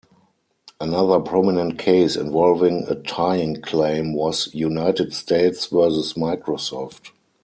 Another 0.79 1.19
prominent 1.19 1.77
case 1.77 2.15
involving 2.15 2.85
a 2.89 2.95
tying 2.95 3.61
claim 3.61 4.15
was 4.15 4.49
"United 4.51 5.13
States 5.13 5.67
versus 5.67 6.13
Microsoft". 6.13 7.11